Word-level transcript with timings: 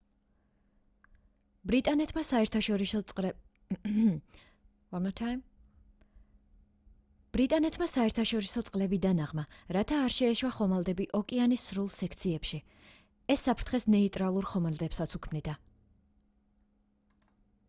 ბრიტანეთმა 1.71 2.21
საერთაშორისო 7.89 8.63
წყლები 8.71 8.99
დანაღმა 9.05 9.45
რათა 9.77 9.99
არ 10.05 10.15
შეეშვა 10.19 10.51
ხომალდები 10.55 11.07
ოკეანის 11.19 11.65
სრულ 11.71 11.91
სექციებში 11.97 12.61
ეს 13.35 13.45
საფრთხეს 13.49 13.85
ნეიტრალურ 13.97 14.49
ხომალდებსაც 14.55 15.13
უქმნიდა 15.21 15.55